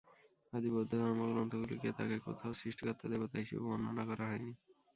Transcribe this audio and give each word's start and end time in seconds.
আদি 0.53 0.69
বৌদ্ধ 0.73 0.91
ধর্মগ্রন্থগুলিতে 1.01 1.87
তাঁকে 1.97 2.17
কোথাও 2.27 2.51
সৃষ্টিকর্তা 2.59 3.05
দেবতা 3.11 3.37
হিসেবে 3.39 3.63
বর্ণনা 3.65 4.03
করা 4.09 4.25
হয়নি। 4.29 4.51